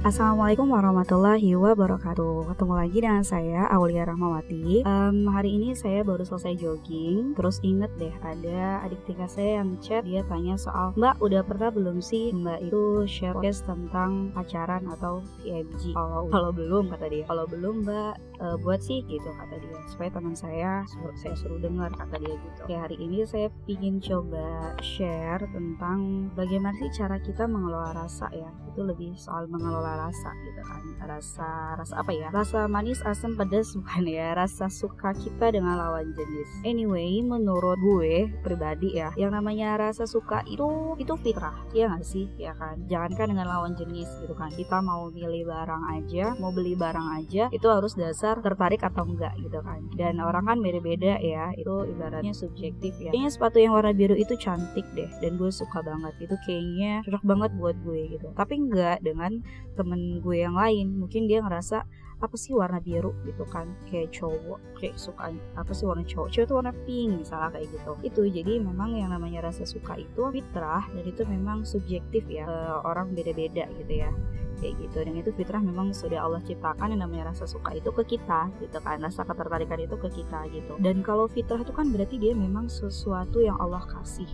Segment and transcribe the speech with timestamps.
[0.00, 2.48] Assalamualaikum warahmatullahi wabarakatuh.
[2.48, 4.80] Ketemu lagi dengan saya Aulia Rahmawati.
[4.88, 7.36] Um, Hari ini saya baru selesai jogging.
[7.36, 11.68] Terus inget deh ada adik tingkat saya yang chat Dia tanya soal Mbak udah pernah
[11.68, 17.24] belum sih Mbak itu share podcast tentang pacaran atau PMG Kalau kalau belum kata dia.
[17.28, 19.84] Kalau belum Mbak uh, buat sih gitu kata dia.
[19.92, 22.60] Supaya teman saya suruh, saya suruh dengar kata dia gitu.
[22.64, 28.48] Oke hari ini saya ingin coba share tentang Bagaimana sih cara kita mengelola rasa ya
[28.80, 30.80] Itu lebih soal mengelola rasa gitu kan.
[31.04, 34.32] Rasa rasa apa ya rasa manis asam pedas bukan ya.
[34.32, 36.48] Rasa suka kita dengan lawan jenis.
[36.64, 42.24] Anyway menurut gue pribadi ya yang namanya rasa suka itu itu fitrah ya nggak sih?
[42.40, 42.80] Ya kan?
[42.88, 44.48] Jangankan dengan lawan jenis gitu kan.
[44.48, 49.36] Kita mau milih barang aja mau beli barang aja itu harus dasar tertarik atau enggak
[49.44, 49.84] gitu kan.
[49.92, 53.12] Dan orang kan beda-beda ya itu ibaratnya subjektif ya.
[53.12, 56.16] Kayaknya sepatu yang warna biru itu cantik deh dan gue suka banget.
[56.24, 58.28] Itu kayaknya cocok banget buat gue gitu.
[58.32, 59.42] Tapi enggak dengan
[59.74, 60.94] temen gue yang lain.
[60.96, 61.82] Mungkin dia ngerasa
[62.20, 63.16] apa sih warna biru?
[63.24, 66.28] gitu kan kayak cowok kayak suka apa sih warna cowok?
[66.28, 67.92] Cowok itu warna pink misalnya kayak gitu.
[68.04, 72.46] Itu jadi memang yang namanya rasa suka itu fitrah dan itu memang subjektif ya
[72.84, 74.12] orang beda-beda gitu ya
[74.60, 74.98] kayak gitu.
[75.00, 78.78] Dan itu fitrah memang sudah Allah ciptakan yang namanya rasa suka itu ke kita gitu
[78.84, 80.76] kan rasa ketertarikan itu ke kita gitu.
[80.76, 84.28] Dan kalau fitrah itu kan berarti dia memang sesuatu yang Allah kasih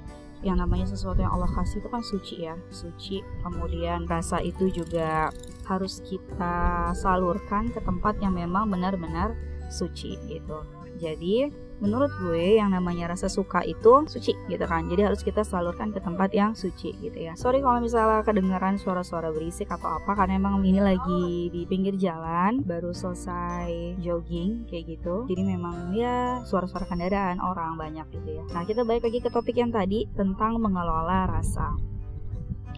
[0.46, 2.54] yang namanya sesuatu yang Allah kasih itu kan suci ya.
[2.70, 5.34] Suci kemudian rasa itu juga
[5.66, 9.34] harus kita salurkan ke tempat yang memang benar-benar
[9.66, 14.88] suci gitu jadi menurut gue yang namanya rasa suka itu suci gitu kan.
[14.88, 17.36] Jadi harus kita salurkan ke tempat yang suci gitu ya.
[17.36, 22.64] Sorry kalau misalnya kedengaran suara-suara berisik atau apa karena emang ini lagi di pinggir jalan
[22.64, 25.28] baru selesai jogging kayak gitu.
[25.28, 28.44] Jadi memang ya suara-suara kendaraan orang banyak gitu ya.
[28.56, 31.76] Nah kita balik lagi ke topik yang tadi tentang mengelola rasa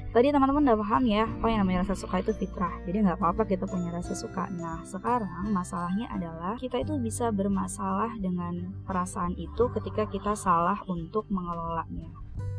[0.08, 2.72] Tadi teman-teman udah paham ya, oh yang namanya rasa suka itu fitrah.
[2.88, 4.48] Jadi nggak apa-apa kita punya rasa suka.
[4.56, 11.28] Nah, sekarang masalahnya adalah kita itu bisa bermasalah dengan perasaan itu ketika kita salah untuk
[11.28, 12.08] mengelolanya.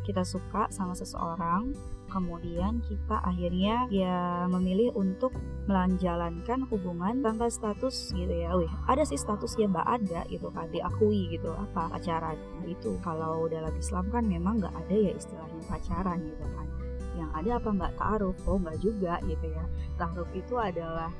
[0.06, 1.74] Kita suka sama seseorang,
[2.10, 5.32] kemudian kita akhirnya ya memilih untuk
[5.70, 8.52] melanjalankan hubungan tanpa status gitu ya.
[8.58, 9.86] Wih, ada sih status ya mbak.
[9.86, 12.36] Ada gitu kan diakui gitu apa pacaran.
[12.36, 16.66] Nah, itu kalau dalam Islam kan memang nggak ada ya istilahnya pacaran gitu kan.
[17.14, 17.92] Yang ada apa mbak?
[17.96, 19.64] Taruh oh nggak juga gitu ya.
[19.96, 21.10] Taruh itu adalah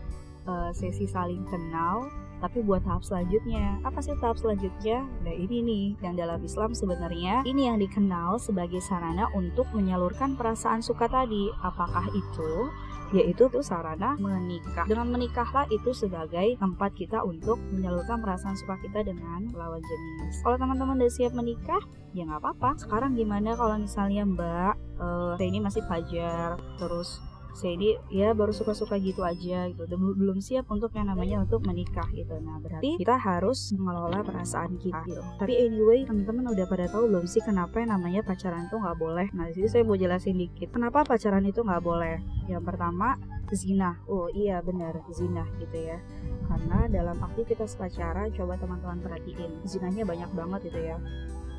[0.51, 5.05] uh, sesi saling kenal tapi buat tahap selanjutnya apa sih tahap selanjutnya?
[5.25, 10.81] Nah ini nih yang dalam Islam sebenarnya ini yang dikenal sebagai sarana untuk menyalurkan perasaan
[10.81, 11.53] suka tadi.
[11.61, 12.73] Apakah itu?
[13.11, 14.87] Yaitu tuh sarana menikah.
[14.87, 20.41] Dengan menikahlah itu sebagai tempat kita untuk menyalurkan perasaan suka kita dengan lawan jenis.
[20.47, 21.83] Kalau teman-teman udah siap menikah
[22.15, 22.79] ya nggak apa-apa.
[22.79, 27.19] Sekarang gimana kalau misalnya mbak uh, ini masih pajar terus
[27.65, 29.83] ini ya baru suka-suka gitu aja gitu.
[29.87, 32.39] Belum belum siap untuk yang namanya untuk menikah gitu.
[32.41, 35.23] Nah berarti kita harus mengelola perasaan kita gitu.
[35.39, 39.27] Tapi anyway teman-teman udah pada tahu belum sih kenapa yang namanya pacaran itu nggak boleh?
[39.35, 40.73] Nah jadi saya mau jelasin dikit.
[40.73, 42.23] Kenapa pacaran itu nggak boleh?
[42.47, 43.19] Yang pertama
[43.51, 43.99] zina.
[44.07, 45.99] Oh iya benar zina gitu ya.
[46.47, 50.97] Karena dalam aktivitas pacaran coba teman-teman perhatiin zinanya banyak banget gitu ya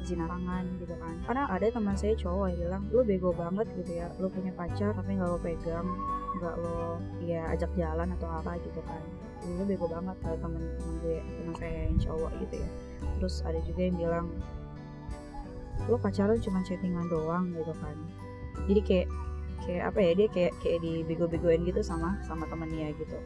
[0.03, 1.15] zina tangan gitu kan.
[1.25, 4.91] Karena ada teman saya cowok yang bilang lu bego banget gitu ya lu punya pacar
[4.93, 5.87] tapi nggak lo pegang
[6.39, 9.01] nggak lo ya ajak jalan atau apa gitu kan.
[9.45, 12.69] Lu bego banget kalau teman-teman gue teman saya yang cowok gitu ya.
[13.21, 14.27] Terus ada juga yang bilang
[15.89, 17.97] lo pacaran cuma chattingan doang gitu kan.
[18.69, 19.07] Jadi kayak
[19.61, 23.17] kayak apa ya dia kayak kayak di bego-begoin gitu sama sama temennya gitu.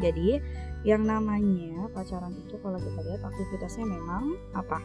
[0.00, 0.40] Jadi
[0.82, 4.80] yang namanya pacaran itu kalau kita lihat aktivitasnya memang apa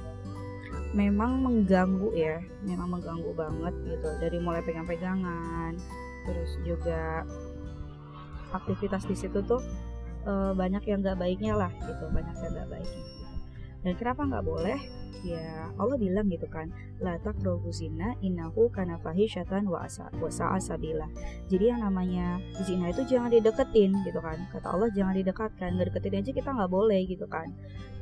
[0.98, 4.10] memang mengganggu ya memang mengganggu banget gitu.
[4.18, 5.78] Dari mulai pegang-pegangan
[6.26, 7.24] terus juga
[8.52, 9.62] aktivitas di situ tuh
[10.26, 13.06] e, banyak yang nggak baiknya lah gitu banyak yang nggak baiknya.
[13.86, 14.80] Dan kenapa nggak boleh
[15.26, 16.72] ya Allah bilang gitu kan
[17.04, 21.06] la taqrabu zina innahu kana fahisyatan wa asa wa asabila
[21.48, 24.38] jadi yang namanya zina itu jangan dideketin gitu kan.
[24.52, 27.48] Kata Allah jangan didekatkan nggak deketin aja kita nggak boleh gitu kan.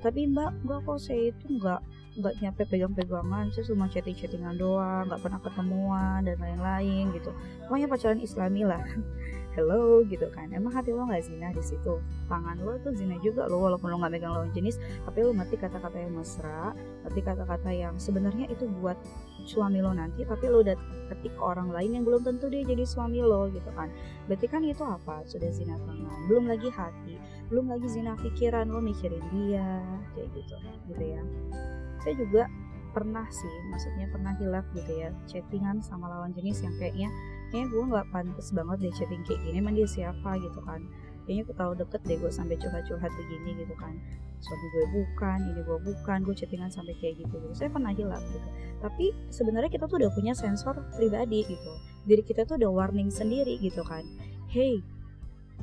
[0.02, 1.81] Tapi mbak mbak kok saya itu nggak
[2.16, 7.31] nggak nyampe pegang-pegangan saya cuma chatting-chattingan doang nggak pernah ketemuan dan lain-lain gitu.
[7.68, 8.81] Pokoknya pacaran islami lah.
[9.56, 10.51] Hello gitu kan.
[10.51, 12.01] Emang hati lo nggak zina di situ?
[12.28, 14.75] Tangan lo tuh zina juga lo walaupun lo nggak megang lawan jenis
[15.08, 16.75] tapi lo ngerti kata-kata yang mesra
[17.06, 18.98] ngerti kata-kata yang sebenarnya itu buat
[19.46, 20.74] suami lo nanti tapi lo udah
[21.13, 23.94] ketik ke orang lain yang belum tentu dia jadi suami lo gitu kan.
[24.25, 25.22] Berarti kan itu apa?
[25.30, 27.16] Sudah zina tangan belum lagi hati
[27.46, 29.86] belum lagi zina pikiran lo mikirin dia
[30.18, 30.56] kayak gitu
[30.90, 31.22] gitu ya.
[32.02, 32.44] Saya juga
[32.96, 37.12] pernah sih maksudnya pernah hilaf gitu ya chattingan sama lawan jenis yang kayaknya
[37.51, 40.40] kayaknya gue nggak pantas banget deh chatting kayak gini emang dia siapa?
[40.40, 40.80] gitu kan
[41.25, 43.94] kayaknya aku terlalu deket deh gue sampai curhat-curhat begini gitu kan.
[44.39, 47.54] Suami gue bukan ini gue bukan gue chattingan sampai kayak gitu gitu.
[47.57, 48.50] Saya pernah hilang gitu.
[48.80, 51.72] Tapi sebenarnya kita tuh udah punya sensor pribadi gitu.
[52.06, 54.06] Diri kita tuh udah warning sendiri gitu kan.
[54.48, 54.86] Hey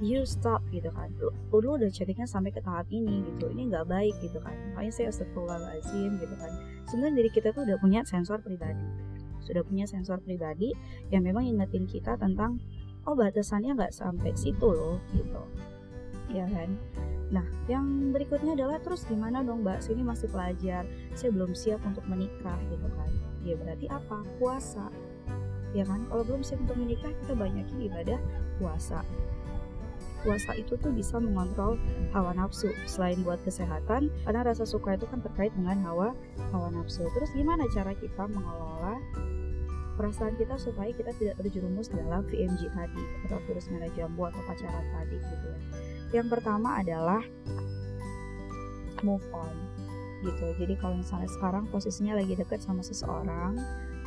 [0.02, 1.12] you stop gitu kan.
[1.20, 3.52] Lu, lu udah chattingan sampai ke tahap ini gitu.
[3.52, 4.54] Ini nggak baik gitu kan.
[4.72, 6.52] Makanya saya astagfirullahaladzim gitu kan.
[6.88, 9.12] Sebenarnya diri kita tuh udah punya sensor pribadi.
[9.42, 10.70] Sudah punya sensor pribadi
[11.10, 12.62] yang memang ingetin kita tentang
[13.06, 15.42] oh batasannya nggak sampai situ loh gitu
[16.32, 16.72] ya kan
[17.32, 19.80] Nah, yang berikutnya adalah terus gimana dong Mbak?
[19.80, 20.84] Sini masih pelajar,
[21.16, 23.08] saya belum siap untuk menikah gitu kan.
[23.40, 24.20] Ya berarti apa?
[24.36, 24.92] Puasa.
[25.72, 26.04] Ya kan?
[26.12, 28.20] Kalau belum siap untuk menikah, kita banyakin ibadah
[28.60, 29.00] puasa.
[30.20, 31.80] Puasa itu tuh bisa mengontrol
[32.12, 36.12] hawa nafsu selain buat kesehatan, karena rasa suka itu kan terkait dengan hawa
[36.52, 37.08] hawa nafsu.
[37.16, 39.00] Terus gimana cara kita mengelola
[40.02, 44.82] perasaan kita supaya kita tidak terjerumus dalam VMG tadi atau virus merah jambu atau pacaran
[44.90, 45.58] tadi gitu ya.
[46.10, 47.22] Yang pertama adalah
[49.06, 49.54] move on
[50.26, 50.46] gitu.
[50.58, 53.54] Jadi kalau misalnya sekarang posisinya lagi deket sama seseorang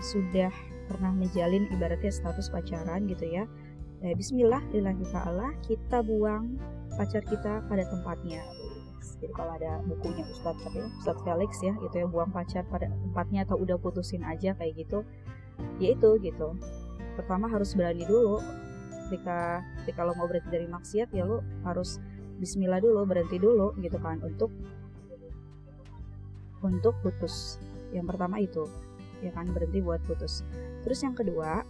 [0.04, 0.52] sudah
[0.92, 3.48] pernah menjalin ibaratnya status pacaran gitu ya
[4.04, 4.62] eh, Bismillah
[5.10, 6.60] ta'ala kita buang
[7.00, 8.44] pacar kita pada tempatnya.
[9.22, 13.48] Jadi kalau ada bukunya Ustadz tapi Ustadz Felix ya itu ya buang pacar pada tempatnya
[13.48, 15.08] atau udah putusin aja kayak gitu
[15.80, 16.56] ya itu gitu.
[17.16, 18.40] Pertama harus berani dulu.
[19.06, 22.02] Ketika ketika lo mau berhenti dari maksiat ya lo harus
[22.36, 24.52] Bismillah dulu berhenti dulu gitu kan untuk
[26.60, 27.56] untuk putus.
[27.96, 28.68] Yang pertama itu
[29.24, 30.44] ya kan berhenti buat putus.
[30.84, 31.64] Terus yang kedua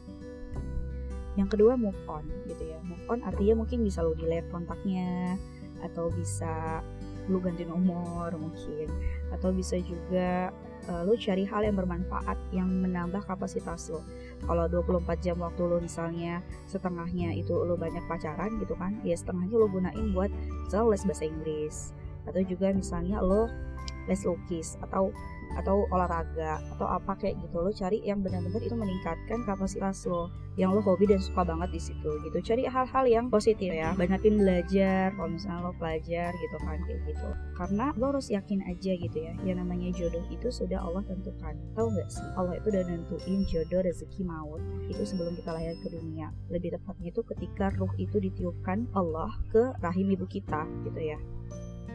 [1.35, 2.81] yang kedua move on gitu ya.
[2.81, 5.37] Move on artinya mungkin bisa lo delete kontaknya
[5.85, 6.81] atau bisa
[7.29, 8.89] lu ganti nomor mungkin
[9.33, 10.53] atau bisa juga
[10.89, 14.01] uh, lu cari hal yang bermanfaat yang menambah kapasitas lo
[14.43, 19.55] kalau 24 jam waktu lo misalnya setengahnya itu lo banyak pacaran gitu kan ya setengahnya
[19.55, 20.29] lo gunain buat
[20.75, 21.95] misal les bahasa Inggris.
[22.25, 23.47] Atau juga misalnya lo
[24.09, 25.09] les lukis atau
[25.55, 27.63] atau olahraga atau apa kayak gitu.
[27.63, 31.81] Lo cari yang benar-benar itu meningkatkan kapasitas lo yang lo hobi dan suka banget di
[31.83, 32.37] situ gitu.
[32.43, 33.91] Cari hal-hal yang positif ya.
[33.95, 37.29] Banyakin belajar kalau misalnya lo pelajar gitu kan kayak gitu.
[37.55, 41.55] Karena lo harus yakin aja gitu ya yang namanya jodoh itu sudah Allah tentukan.
[41.75, 42.27] Tahu nggak sih?
[42.35, 46.31] Allah itu udah nentuin jodoh rezeki maut itu sebelum kita lahir ke dunia.
[46.51, 51.19] Lebih tepatnya itu ketika ruh itu ditiupkan Allah ke rahim ibu kita gitu ya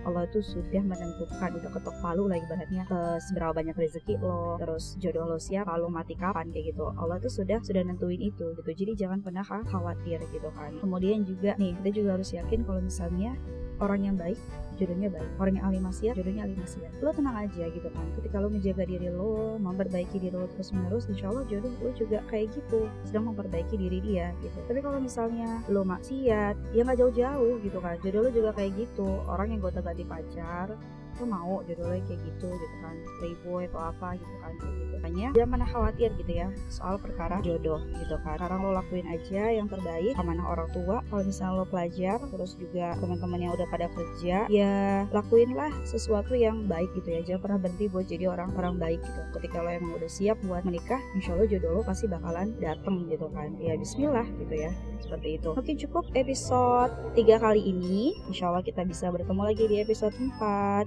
[0.05, 4.97] Allah itu sudah menentukan udah ketok palu lagi ibaratnya ke seberapa banyak rezeki lo terus
[4.97, 6.89] jodoh lo siapa lo mati kapan kayak gitu.
[6.97, 8.71] Allah itu sudah sudah nentuin itu gitu.
[8.71, 10.73] Jadi jangan pernah khawatir gitu kan.
[10.81, 13.37] Kemudian juga nih kita juga harus yakin kalau misalnya
[13.81, 14.39] orang yang baik
[14.81, 15.29] jodohnya baik.
[15.37, 16.91] Orang yang ahli maksiat jodohnya ahli maksiat.
[17.05, 18.07] Lo tenang aja gitu kan.
[18.17, 22.25] Ketika lo menjaga diri lo memperbaiki diri lo terus menerus insya Allah jodoh lo juga
[22.33, 22.89] kayak gitu.
[23.05, 24.57] Sedang memperbaiki diri dia gitu.
[24.65, 28.01] Tapi kalau misalnya lo maksiat ya nggak jauh-jauh gitu kan.
[28.01, 29.09] Jodoh lo juga kayak gitu.
[29.29, 30.73] Orang yang gue ganti pacar
[31.19, 34.95] lo mau jodohnya kayak gitu gitu kan playboy atau apa gitu kan kayak gitu.
[35.01, 38.37] Makanya jangan pernah khawatir gitu ya soal perkara jodoh gitu kan.
[38.37, 41.03] Sekarang lo lakuin aja yang terbaik mana orang tua.
[41.09, 46.69] Kalau misalnya lo pelajar terus juga teman-teman yang udah pada kerja ya lakuinlah sesuatu yang
[46.69, 47.21] baik gitu ya.
[47.25, 49.21] Jangan pernah berhenti buat jadi orang-orang baik gitu.
[49.41, 53.27] Ketika lo emang udah siap buat menikah insya Allah jodoh lo pasti bakalan dateng gitu
[53.33, 53.57] kan.
[53.59, 54.71] Ya Bismillah gitu ya.
[55.01, 55.51] Seperti itu.
[55.57, 58.15] Oke cukup episode 3 kali ini.
[58.29, 60.87] Insya Allah kita bisa bertemu lagi di episode 4